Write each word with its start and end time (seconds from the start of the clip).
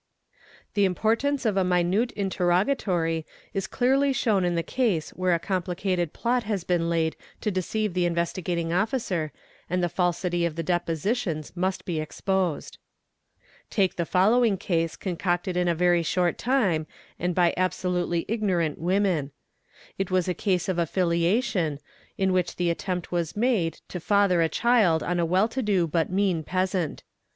| 0.39 0.73
The 0.73 0.83
importance 0.85 1.45
of 1.45 1.57
a 1.57 1.63
minute 1.63 2.11
interrogatory 2.13 3.23
is 3.53 3.67
clearly 3.67 4.11
shown 4.13 4.43
in 4.43 4.55
the— 4.55 4.63
case 4.63 5.11
where 5.11 5.35
a 5.35 5.37
complicated 5.37 6.11
plot 6.11 6.41
has 6.45 6.63
been 6.63 6.89
laid 6.89 7.15
to 7.41 7.51
deceive 7.51 7.93
the 7.93 8.05
Investigating 8.07 8.73
Officer 8.73 9.31
and 9.69 9.83
the 9.83 9.89
falsity 9.89 10.43
of 10.43 10.55
the 10.55 10.63
depositions 10.63 11.55
must 11.55 11.85
be 11.85 11.99
exposed. 12.01 12.79
Take 13.69 13.95
the 13.95 14.07
following 14.07 14.57
case 14.57 14.95
concocted 14.95 15.55
in 15.55 15.67
a 15.67 15.75
very 15.75 16.01
short 16.01 16.39
time 16.39 16.87
and 17.19 17.35
by 17.35 17.53
abso 17.55 17.91
lutely 17.93 18.25
ignorant 18.27 18.79
women. 18.79 19.29
It 19.99 20.09
was 20.09 20.27
a 20.27 20.33
case 20.33 20.67
of 20.67 20.79
affiliation, 20.79 21.77
in 22.17 22.33
which 22.33 22.55
the 22.55 22.71
attempt 22.71 23.11
was 23.11 23.37
made 23.37 23.81
to 23.89 23.99
father 23.99 24.41
a 24.41 24.49
child 24.49 25.03
on 25.03 25.19
a 25.19 25.27
well 25.27 25.47
to 25.49 25.61
do 25.61 25.85
but 25.85 26.09
mean 26.09 26.41
peasant. 26.43 27.03